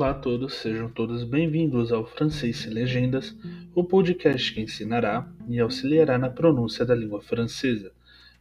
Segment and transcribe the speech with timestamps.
[0.00, 3.36] Olá a todos, sejam todos bem-vindos ao Francês Sem Legendas,
[3.74, 7.92] o podcast que ensinará e auxiliará na pronúncia da língua francesa.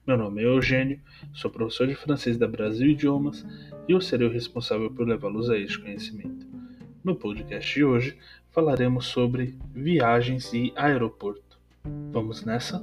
[0.08, 1.02] Meu nome é Eugênio,
[1.34, 3.46] sou professor de francês da Brasil Idiomas
[3.90, 6.48] e eu serei o responsável por levá-los a este conhecimento.
[7.04, 8.18] No podcast de hoje
[8.52, 11.60] falaremos sobre viagens e aeroporto.
[12.14, 12.82] Vamos nessa?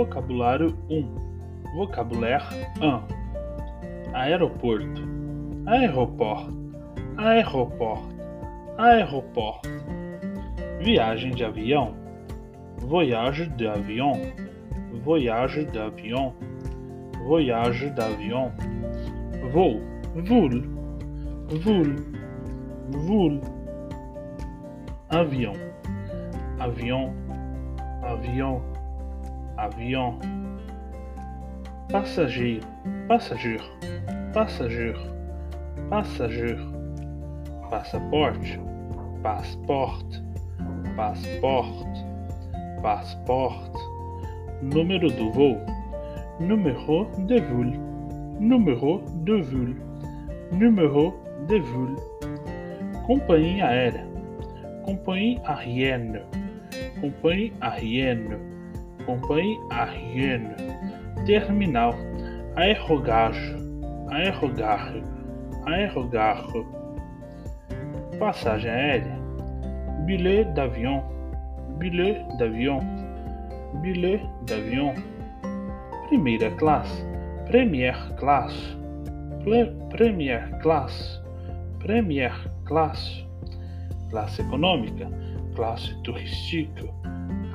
[0.00, 2.42] Vocabulário 1 Vocabulaire
[2.80, 5.02] 1 Aeroporto.
[5.66, 6.48] Aeroport.
[7.18, 8.02] Aeroport.
[8.78, 9.60] Aeroport.
[10.80, 11.94] Viagem de avião.
[12.78, 14.14] Voyage d'avion.
[15.04, 16.32] Voyage d'avion.
[17.26, 18.50] Voyage d'avion.
[19.52, 19.82] Voo.
[20.14, 20.62] Vol
[21.62, 21.94] Vol
[22.90, 23.40] Vol
[25.10, 25.52] Avião.
[26.58, 27.12] Avião.
[28.02, 28.69] Avião
[29.60, 30.18] avião,
[31.92, 32.66] passageiro,
[33.06, 33.64] passageiro,
[34.32, 35.00] passageiro,
[35.90, 36.72] passageiro,
[37.68, 38.58] passaporte,
[39.22, 40.22] passaporte,
[40.96, 42.06] passaporte,
[42.80, 43.78] passaporte,
[44.62, 45.58] número do voo,
[46.40, 47.66] número de vol,
[48.40, 49.76] número de vol,
[50.52, 51.14] número
[51.46, 51.96] de vol,
[53.06, 54.06] companhia aérea,
[54.86, 56.22] companhia aérienne,
[57.02, 58.49] companhia aérienne
[59.06, 60.56] compagnie aérienne,
[61.26, 61.94] terminal,
[62.56, 63.56] aerogare,
[64.10, 65.02] aerogare,
[65.66, 66.66] aerogare,
[68.18, 69.16] passagem aérea,
[70.06, 71.02] billet d'avion,
[71.78, 72.80] billet d'avion,
[73.82, 74.94] billet d'avion,
[76.06, 77.06] primeira classe,
[77.46, 78.76] première classe,
[79.90, 81.22] première classe,
[81.78, 83.24] première classe,
[84.10, 85.08] classe econômica,
[85.54, 86.84] classe turística,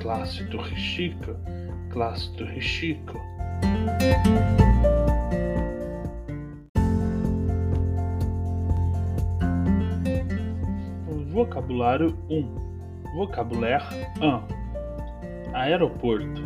[0.06, 1.36] classe turística,
[1.90, 3.14] classe turística.
[11.32, 12.54] Vocabulário 1
[13.16, 13.82] Vocabulaire
[14.22, 16.42] 1 Aeroporto.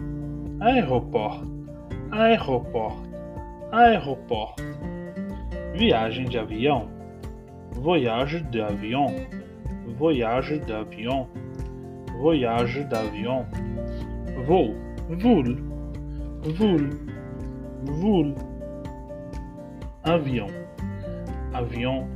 [0.61, 1.45] Aeroport
[2.13, 2.97] Aeroport
[3.73, 4.57] Aeroport
[5.75, 6.89] Viagem de avião.
[7.73, 9.09] Voyage d'avion
[9.99, 11.29] Voyage d'avion
[12.21, 13.47] voyage d'avion,
[14.47, 14.75] vol,
[15.09, 15.45] vol,
[16.59, 16.83] vol,
[17.85, 18.35] vol,
[20.05, 20.49] avião,
[21.55, 22.07] avião,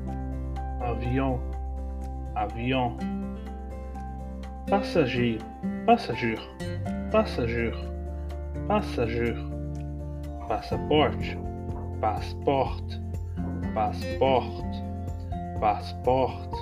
[0.82, 1.40] avião,
[2.34, 2.96] avião,
[4.68, 5.42] passageiro,
[5.86, 6.42] passageiro,
[7.10, 7.78] passageiro,
[8.68, 9.42] passageiro,
[10.46, 11.38] passaporte,
[12.02, 13.00] passaporte,
[13.72, 14.84] passaporte,
[15.58, 16.56] passaporte,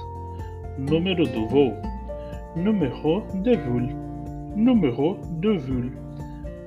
[0.78, 1.91] número do voo
[2.56, 3.88] numéro de vol,
[4.54, 5.90] numéro de vol,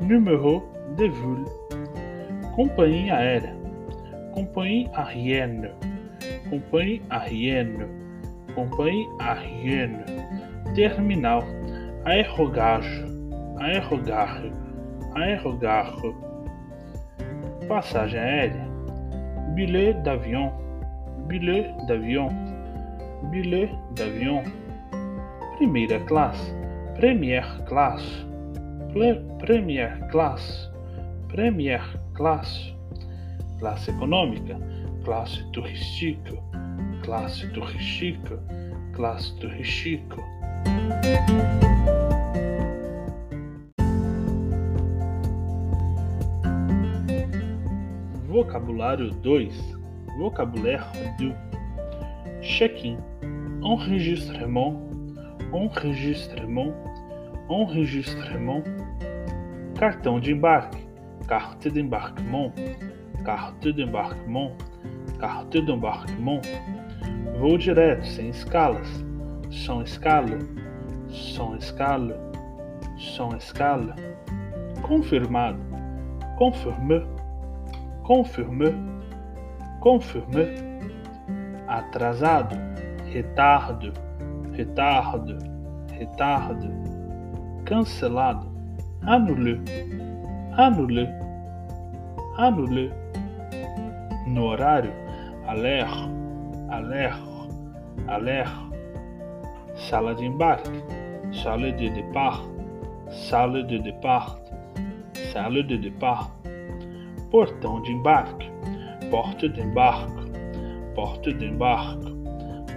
[0.02, 0.64] numéro
[0.98, 1.46] de vol.
[2.56, 3.54] Compagnie aérea,
[4.34, 5.70] compagnie aérienne,
[6.50, 7.88] compagnie aérienne,
[8.56, 10.06] compagnie aérienne.
[10.74, 11.44] Terminal,
[12.06, 13.06] aerogare,
[13.60, 14.52] aerogare,
[15.16, 16.14] aerogare.
[17.68, 18.68] Passagem aérea,
[19.56, 20.52] billet d'avion,
[21.28, 22.30] billet d'avion,
[23.32, 24.44] billet d'avion
[25.56, 26.54] primeira classe,
[26.96, 28.26] premier classe,
[29.40, 30.70] premier classe,
[31.30, 31.80] premier
[32.14, 32.74] classe,
[33.60, 34.60] classe econômica,
[35.06, 36.34] classe turística,
[37.04, 38.38] classe turística,
[38.94, 40.22] classe turística.
[48.28, 49.50] Vocabulário 2
[50.18, 50.86] Vocabulaire
[51.18, 51.34] 2
[52.42, 52.98] Check-in.
[53.64, 54.95] Enregistrement
[55.56, 56.74] enregistrement,
[57.48, 58.64] enregistrement,
[59.80, 60.78] cartão de embarque,
[61.28, 62.52] carte d'embarquement,
[63.24, 64.52] carte d'embarquement,
[65.20, 66.42] carte d'embarquement,
[67.40, 68.88] voo direto, sem escalas,
[69.50, 70.40] sans escala,
[71.10, 72.18] sans escala,
[72.98, 73.96] sans escala,
[74.82, 75.60] confirmado,
[76.38, 77.02] confirme,
[78.04, 78.74] confirme,
[79.80, 80.48] confirme,
[81.68, 82.58] atrasado,
[83.12, 83.94] retardo,
[84.56, 85.38] retardo,
[86.00, 86.70] retardo,
[87.66, 88.48] cancelado,
[89.06, 89.62] anule,
[90.58, 91.10] anule,
[92.38, 92.92] anule,
[94.28, 94.92] no horário,
[95.48, 95.88] aler,
[96.70, 97.14] aler,
[98.08, 98.48] aler,
[99.76, 100.84] sala de embarque,
[101.44, 102.42] sala de départ,
[103.30, 104.40] sala de départ,
[105.34, 106.32] sala de départ,
[107.30, 108.50] portão de embarque,
[109.12, 110.32] porta de embarque,
[110.96, 112.16] porta de embarque,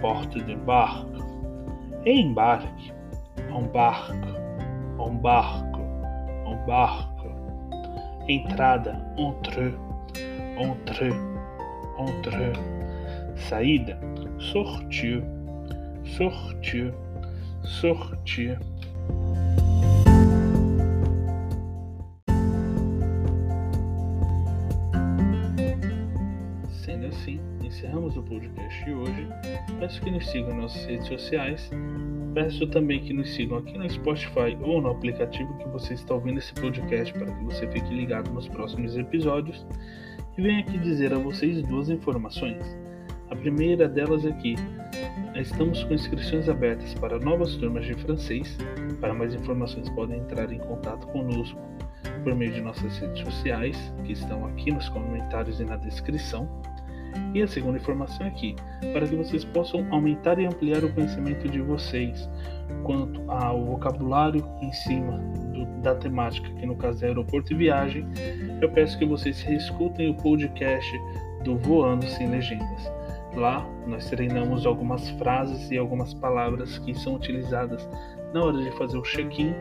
[0.01, 1.28] porta de embarque
[2.05, 2.93] embarque,
[3.49, 4.13] embarque,
[4.99, 5.81] embarque,
[6.45, 7.09] embarque.
[8.27, 9.73] Entrada, entre,
[10.57, 11.11] entre,
[11.97, 12.53] entre.
[13.35, 13.97] Saída,
[14.37, 15.23] sortir,
[16.03, 16.93] sortir,
[17.63, 18.59] sortir.
[27.69, 29.27] Encerramos o podcast de hoje.
[29.79, 31.69] Peço que nos sigam nas nossas redes sociais.
[32.33, 36.39] Peço também que nos sigam aqui no Spotify ou no aplicativo que você está ouvindo
[36.39, 39.65] esse podcast para que você fique ligado nos próximos episódios.
[40.35, 42.57] E venho aqui dizer a vocês duas informações.
[43.29, 44.55] A primeira delas é que
[45.35, 48.57] estamos com inscrições abertas para novas turmas de francês.
[48.99, 51.59] Para mais informações, podem entrar em contato conosco
[52.23, 56.49] por meio de nossas redes sociais, que estão aqui nos comentários e na descrição.
[57.33, 58.55] E a segunda informação é que,
[58.93, 62.27] para que vocês possam aumentar e ampliar o conhecimento de vocês
[62.83, 65.17] quanto ao vocabulário em cima
[65.53, 68.05] do, da temática, que no caso é aeroporto e viagem,
[68.61, 70.91] eu peço que vocês reescutem o podcast
[71.43, 72.91] do Voando Sem Legendas.
[73.35, 77.87] Lá nós treinamos algumas frases e algumas palavras que são utilizadas
[78.33, 79.53] na hora de fazer o check-in,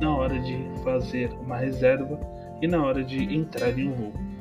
[0.00, 2.18] na hora de fazer uma reserva
[2.60, 4.31] e na hora de entrar em um voo.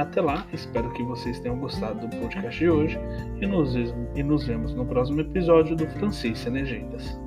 [0.00, 2.98] Até lá, espero que vocês tenham gostado do podcast de hoje
[3.38, 7.20] e nos, e nos vemos no próximo episódio do Francês Sem Legendas.